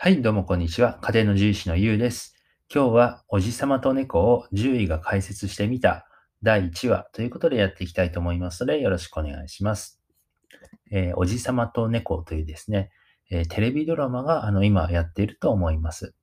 [0.00, 1.00] はい、どうもこんにちは。
[1.02, 2.36] 家庭の獣医師のゆうです。
[2.72, 6.06] 今日はおじさまと猫を獣医が解説してみた
[6.40, 10.00] 第1話ということでやっていきたいと思いますのでよろしくお願いします。
[10.92, 12.92] えー、おじさまと猫というですね、
[13.28, 16.14] えー、テレビドラマがあの今やっていると思います。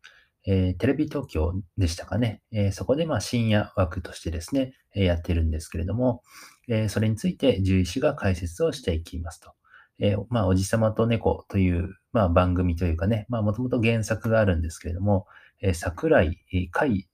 [0.47, 2.43] えー、テレビ東京でしたかね。
[2.53, 6.23] えそこでま深夜枠としてですね、えやってるんですけれども、
[6.69, 9.51] えそれについて獣医師が解説をしていきますと。
[9.99, 15.27] えー、まあ、おじさまと猫という、まあ、番組というかね、まあ、もともと原作があるんですけれども、
[15.61, 16.39] えー、桜井
[16.71, 17.07] 海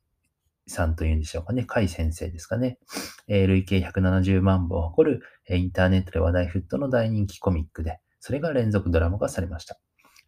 [0.68, 2.80] さんというんでしょうかね、海先生ですかね、
[3.28, 9.80] えー、累計170万部を誇る、え、インターネットで話題沸騰の大人気コミックで、それが連続ドラマ化されました。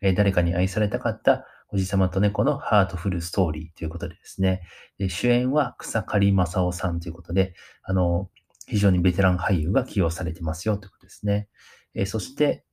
[0.01, 4.61] え、誰かに愛されたかったおじさまと猫のハートフルストーリーということでですね、
[4.99, 8.29] で主演は草刈正雄さんということで、あの、
[8.67, 11.47] 非常にベテラン俳優が起用されてますよということですね。
[11.95, 12.63] えそして、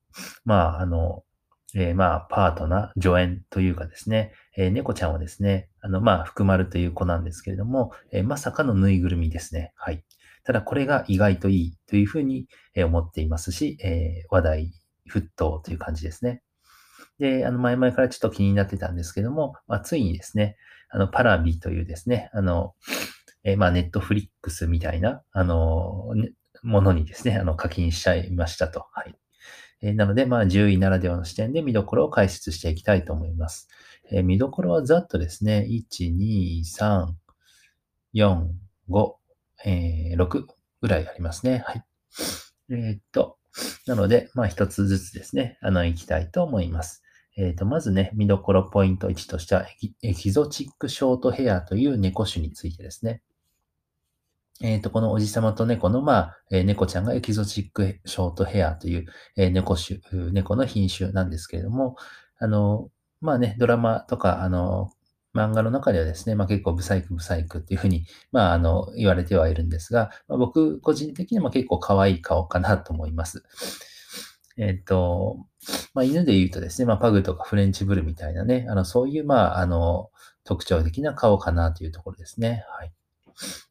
[0.44, 1.24] まあ、あの、
[1.74, 9.72] えー、まあ、パートナー、助演というかですね、えー、猫ちゃんはですね、あの、まあ、福丸という子なんですけれども、えー、まさかのぬいぐるみですね。
[9.76, 10.02] はい。
[10.44, 14.72] ただ、これが意外といいというふうに思っていますし、え話題
[15.08, 16.42] 沸騰という感じですね。
[17.18, 20.56] で、あの、前々からちょっと気になってたんですけども、まあ、ついにですね、
[20.88, 22.74] あの、パラビというですね、あの、
[23.44, 26.14] えまあ、ネットフリックスみたいな、あの、
[26.62, 28.86] ものにですね、あの、課金しちゃいましたと。
[28.92, 29.14] はい。
[29.82, 33.68] えー、なので、まあ、10位ならではの視点で見どころを解説していきたいと思います。
[34.10, 37.06] えー、見どころはざっとですね、1、2、3、
[38.14, 38.46] 4、
[38.90, 39.14] 5、
[39.64, 40.44] えー、6
[40.82, 41.62] ぐらいありますね。
[41.66, 41.84] はい。
[42.70, 43.38] えー、っと、
[43.86, 47.02] なので、まあ、一つずつですね、あの、行きたいと思います。
[47.36, 49.64] えっ、と、まずね、見どころポイント1としては
[50.02, 53.22] エキゾチックショートヘアという猫種についてですね。
[54.62, 60.00] えっ、ー、と、このおじさまと猫の、まあ、えー、猫ちゃんがエキゾチックショートヘアという、えー、猫種、
[60.32, 61.96] 猫の品種なんですけれども、
[62.38, 64.90] あの、まあね、ドラマとか、あの、
[65.34, 73.44] 漫画の中ではですね、まあ結構ブサイクブサイクっていうふうに、まああの、言われてはいるんですが、まあ、僕個人的にも結構可愛い顔かなと思います。
[74.58, 75.46] えっ、ー、と、
[75.94, 80.10] まあ犬で言うとですね、まあパグとかフレンチブルみたいなね、あの、そういう、まああの、
[80.44, 82.64] 特徴的な顔かなというところですね。
[82.68, 82.92] はい。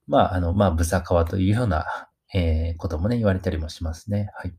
[0.08, 1.86] まあ、あの、まあ、ブサカワというような、
[2.34, 4.30] えー、こともね、言われたりもしますね。
[4.36, 4.54] はい。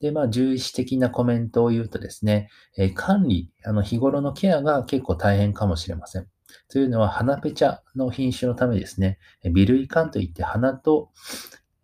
[0.00, 6.26] で、まあ、重視的なコメントを言うとですね、えー、管理、あの、日頃のケアが結構大変かもしれません。
[6.70, 9.18] というのは、花ペチャの品種のためですね、
[9.52, 11.10] ビルイカンといって花と、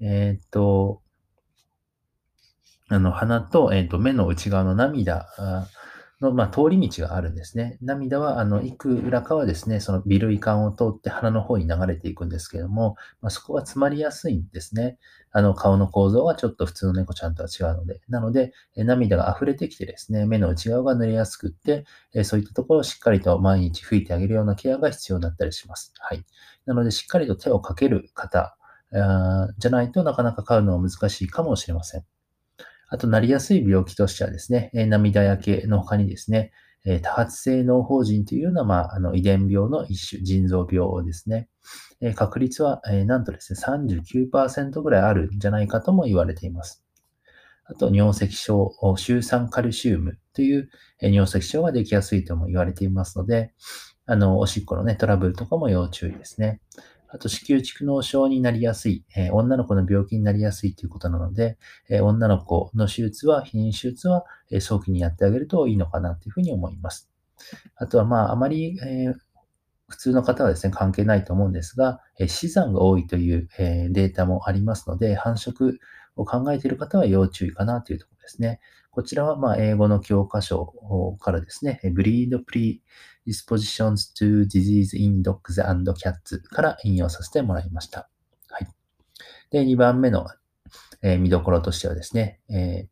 [0.00, 1.03] えっ、と、
[2.89, 5.27] あの、鼻と、えっ、と、目の内側の涙
[6.21, 7.77] の、まあ、通り道があるんですね。
[7.82, 14.99] 涙は、あの、いくらかはですね、そのビルイ管を通って鼻の方に流れていくんですけども、まあ、そこは詰まりやすいんですね。
[15.31, 18.00] あの、顔の構造はちょっと普通の猫ちゃんとは違うので。
[18.09, 21.84] なので、え涙が溢れてきてですね、目の内側が濡れやすくって、
[22.15, 25.93] えそういったところをしっかりと毎日拭いてあげるようなケアが必要だったりします。
[25.98, 26.25] はい。
[26.65, 28.56] なので、しっかりと手をかける方、
[29.59, 32.16] じゃないとなかなか飼うのは難しいかもしれません。
[32.89, 36.53] あと、なりやすい病気としてはですね、涙焼けの他にですね、
[37.03, 41.49] 多発性脳疱疹というような、まあ、あの遺伝病の一種、腎臓病ですね。
[42.15, 46.85] 確率は、なんとですね、39%ぐらいあるんじゃないかとも言われています。
[47.65, 50.69] あと、尿石症、シュ酸カルシウムという、
[51.01, 53.53] 尿石症ができやすいとも言われていますので、
[54.05, 56.61] あの、おしっこのね、トラブルとかも要注意ですね。
[57.09, 61.59] あと、子宮蓄膿症になりやすい、えー、女の子の病気になりやすいということなので、
[61.89, 67.11] えー、女の子の手術は、避妊手術は、えー、早期にやってあげるといいのかなというふうに思います。
[67.77, 69.15] あとは、まあ、あまり、え
[69.89, 75.77] 普通の方はですね、関係ないと思うんですが、え死産が多いという、えデータもありますので、繁殖
[76.16, 78.61] を考えている方は要注意かなというところですね。
[78.91, 80.75] こちらは、まあ、英語の教科書
[81.21, 82.81] からですね、Breed Pre
[83.27, 88.09] Dispositions to Disease in Dogs and Cats から引用させてもらいました。
[88.49, 88.69] はい。
[89.51, 90.27] で、2番目の、
[91.03, 92.89] え、見どころとしてはですね、え、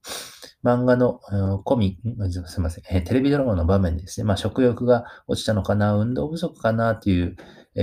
[0.62, 1.21] 漫画の、
[1.65, 1.99] コミ、
[2.47, 7.37] すいません、え、テレビドラマの場面ですね、まあ、食欲が落ちたのかな、運動不足かなという、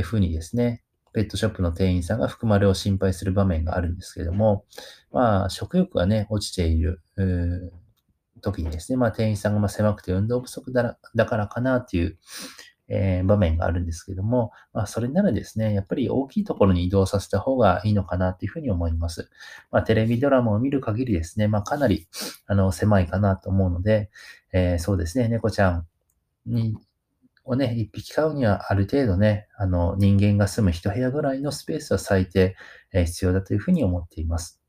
[0.04, 0.81] ふうにですね、
[1.14, 4.66] ペットショップの店員さんが福丸を心配する場面があるんですけども、
[5.12, 7.02] まあ、食欲がね、落ちている、
[8.42, 12.18] 時にですね、まあ、店員さんがま狭くて運動不足だからかなっていう、
[12.88, 19.30] えー、場面があるんですけども、まあ、それならですね、やっぱり大きいところに移動させた方がいいのかなっていうふうに思います。
[19.72, 22.08] まあ、テレビドラマを見る限りですね、まあ、かなり、
[22.48, 24.10] あの、狭いかなと思うので、
[24.52, 25.88] えー、そうですね、猫ちゃん
[26.46, 26.76] に、
[27.44, 32.56] をね、一匹飼うにはある程度ね、あの、人間が住む一部屋ぐらいのスペースは最低、
[32.94, 34.62] え、必要だというふうに思っています。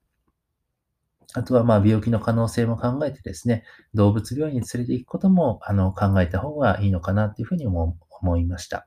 [1.35, 3.65] あとは、まあ、病気の可能性も考えてですね、
[3.95, 8.87] 動物病院に連れて行くことも、あの、考えた方がいいのかなっていうふうにも思いました。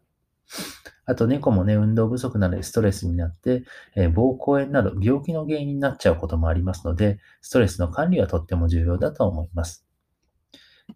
[1.05, 3.63] あと、猫もね、運動不足なのでストレスになって、
[3.95, 9.85] え、膀胱炎など病気の原因になっちゃうこともありますので、ストレスの管理はとっても重要だと思います。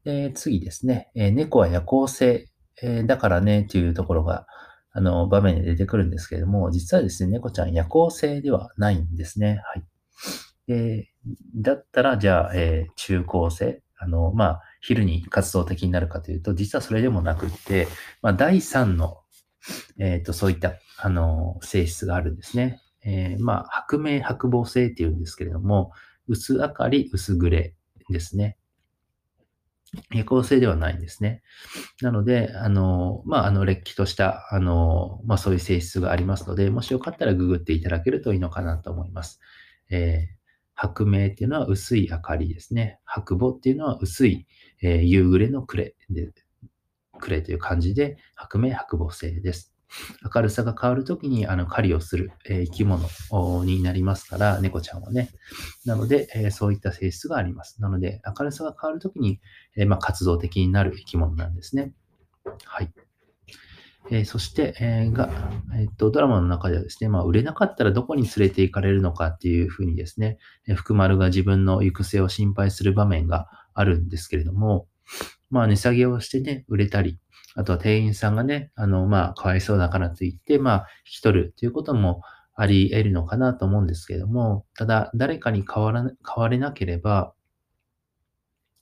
[0.03, 2.48] で次ですね、え、猫は夜行性、
[2.81, 4.47] えー、だからね、というところが、
[4.91, 9.61] あの、場面で出てくるんですけれども、実はですね、猫ちゃん夜行性ではないんですね。
[9.65, 9.83] はい。
[10.67, 11.07] え
[11.55, 17.87] だったら、じゃあ、えー、中高生、あの、まあ、昼に活動的になるかというと、実はそれでもなくって、
[18.21, 19.17] まあ、第3の、
[19.99, 22.81] えっ、ー、と、そういった、あの、性質があるんですね。
[23.03, 25.91] えー、まあ、白明白母性っていうんですけれども、
[26.27, 27.75] 薄明かり、薄グレ
[28.09, 28.57] ですね。
[30.11, 31.41] 夜行性ではないんですね。
[32.01, 39.39] なので、あの、まあ、あの、れっきとした、あの、まあ、そういう性質がありますので、もしよかったらググっていただけるといいのかなと思います。
[39.89, 40.39] えー
[40.81, 42.99] 白明っていうのは薄い明かりですね。
[43.03, 44.47] 白母っていうのは薄い、
[44.81, 46.31] えー、夕暮れの暮れで、
[47.19, 49.73] 暮れという感じで、白明白母性です。
[50.33, 53.07] 明るさが変わるときに、あの、狩りをする、えー、生き物
[53.65, 55.29] になりますから、猫ちゃんはね。
[55.85, 57.81] なので、えー、そういった性質があります。
[57.81, 59.39] なので、明るさが変わるときに、
[59.75, 61.93] えー、まあ、活動的になる生き物なんですね。
[62.65, 62.91] はい。
[64.11, 65.29] え、そして、えー、が、
[65.75, 74.87] えー、っと、ドラマの中ではですね、まあ、売れなかったらどこに連れて行かれるのかっていうふうにですね、え福丸が自分の行く末を心配する場面があるんですけれども、
[75.49, 77.19] まあ、値下げをしてね、売れたり、
[77.59, 82.21] あとは店員さんがね、あの、まあ、かわいそうだからといて、まあ、引き取るということも
[82.55, 87.33] あり得るのかなと思うんですけれども、ただ、誰かに変わら、変われなければ、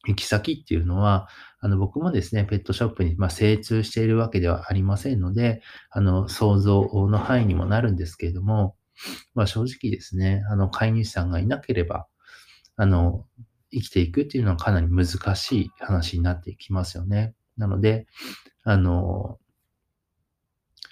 [0.05, 1.27] 行き先っていうのは、
[1.59, 8.75] あの、僕もですね、ペットショップに、まあ、精通しているわけではありませんので、あの、想像の範囲にもなるんですけれども、
[9.33, 12.05] まあ、正直ですね、あの、飼い主さんがいなければ、
[12.75, 13.25] あの、
[13.71, 17.33] 生きていくっていうのはかなり難しい話になってきますよね。
[17.57, 18.07] なので、
[18.69, 19.39] あの、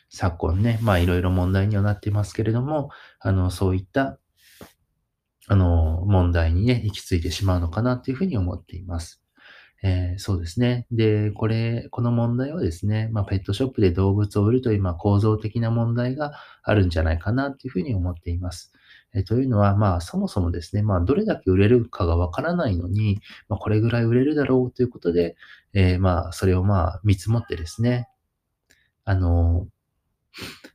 [0.10, 2.90] 昨今ね、まあいろいろ問題にはなってますけれども、
[3.20, 4.18] あの、そういった
[5.48, 9.22] あの、問題にね、行き着いてしまうのかなっていうふうに思っています。
[9.84, 10.88] えー、そうですね。
[10.92, 16.32] で、これ、この問題はですね、まあ、ペットショップで動物を売るという、まあ、構造的な問題が
[16.64, 18.72] あるんじゃないかなっていうふうに思っています。
[19.14, 25.36] え、というのは、まあ、そもそもですね、まあ、どれだけ売れるかがわからないのに、まあ、これぐらい売れるだろうということで、
[25.76, 28.08] えー、まあ、それをまあ、見積もってですね、
[29.04, 29.68] あの、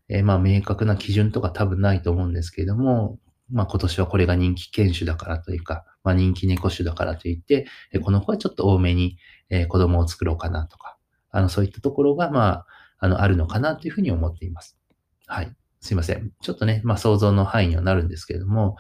[0.09, 3.19] えー、まあ、明確な基準とか多分ないと思うんですけれども、
[3.53, 9.19] まあ今年はこれが人気犬種だからというか、まあ人気猫種だからといって、えこの子はちょっと多めに、
[9.49, 10.97] え子供を作ろうかなとか、
[11.31, 12.67] あの、そういったところが、まあ、
[12.99, 14.79] あの、あるのかなというふうに思っています。
[15.27, 15.53] はい。
[15.81, 16.31] すいません。
[16.41, 18.77] ちょっとね、まあ想像の範囲にはなるんですけれども、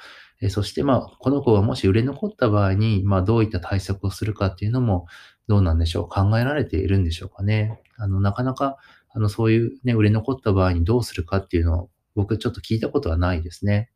[0.48, 5.06] そしてまあ、この子がもし売れ残った場合に、まあどういった対策をするかっていうのも、
[5.48, 6.08] どうなんでしょう。
[6.08, 7.82] 考えられているんでしょうかね。
[7.98, 8.78] あの、なかなか、
[9.12, 13.90] あの、そういうね、売れ残った場合にどうするかっていうのを、僕ちょっと聞いたことはないですね。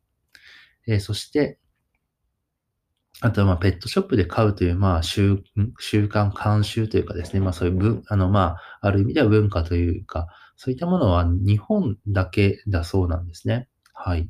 [0.87, 1.59] えー、そして、
[3.21, 5.43] あとは、まあ、ペットショップで買うという、まあ、習、
[5.79, 10.27] 習慣、慣習というかですね、まあ、そういう文、あの、まあ、ある意味では文化というか、
[10.57, 13.69] そういったものは日本だけだそうなんですね。
[13.93, 14.29] はい。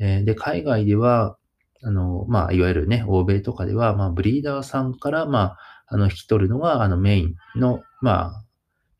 [0.00, 1.36] え、で、海外では、
[1.82, 8.44] あの、まあ、いわゆるね、欧米とかでは、まあ、ブリーダーさんから、まあ、あの、引き取るのが、あの、メインの、まあ、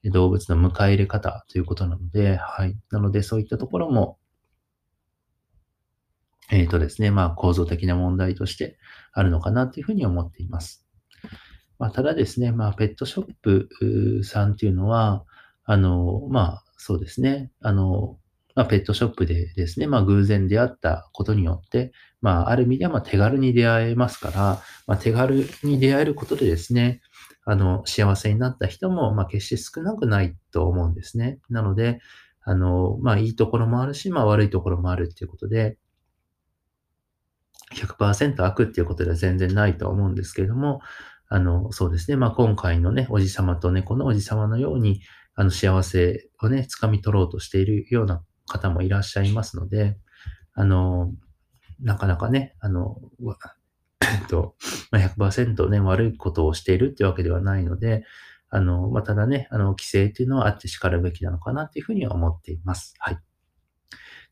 [0.05, 2.77] 動物の迎え入れ方ということなので、はい。
[2.91, 4.19] なので、そういったところも、
[6.51, 8.79] えっ、ー、とですね、まあ構造的な問題として
[9.13, 10.87] あるのかなというふうに思っています。
[11.79, 15.25] まあ、ただですね、まあペットショップさんっていうのは、
[15.65, 18.19] あの、まあそうですね、あの、
[18.61, 27.01] まあ、ペットショップでですね、まあ偶然出会ったことによって、まあある意味ではま手軽に出会えますから、まあ手軽に出会えることでですね、
[27.47, 31.39] あの、幸せになった人も、ま決して少なくないと思うんですね。
[31.49, 32.01] なので、
[32.43, 35.79] あの、まあいいところもあるし、まあ悪いところもあるっていうことで、
[37.75, 40.83] 100%悪っていうことでは全然ないと思うんですけれども、
[41.31, 42.19] あの、そうですね。
[42.19, 45.01] まあ、今回のね、おじさまと猫のおじさまのように、
[45.35, 49.97] あの、幸せをね、掴み取ろうとしているような方もいらっしゃいますので、
[50.55, 51.13] あの、
[51.81, 52.99] なかなかね、あの、
[54.03, 54.55] えっと、
[54.93, 58.05] 100%ね、悪いことをしているっていうわけではないので、
[58.51, 62.95] あの、まあ、ただね、あの、規制っていうのはあって叱るべきなのかなっていうふうには思っています。
[62.99, 63.19] はい。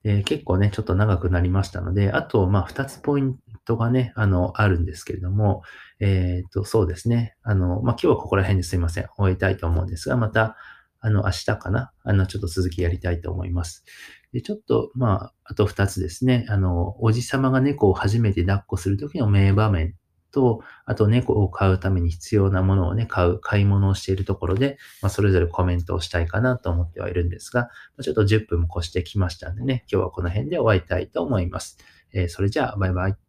[0.04, 5.62] えー、結構ね、ちょっと長くなりましたので、あと、まあ、二つポイントがね、あの、あるんですけれども、
[6.00, 7.36] えっ、ー、と、そうですね。
[7.42, 9.06] あの、まあ、今日はここら辺ですいません。
[9.16, 10.56] 終えたいと思うんですが、また、
[11.00, 11.92] あの、明日かな？
[12.04, 13.84] あの、ちょっと続きやりたいと思います。
[14.32, 16.46] で、ちょっと、まあ、あと2つですね。
[16.48, 19.94] あの、おじさまが猫を初めて抱っこするときの名場面
[20.30, 27.70] と、あと猫を飼うために必要なものをね、買う、買い物をしているところで、まあ、それぞれコメントをしたいかなと思ってはいるんですが、
[28.02, 31.78] ちょっと10分も越してきましたんでね、今日はこの辺で終わりたいと思います。
[32.12, 33.27] えー、それじゃあ、バイバイ。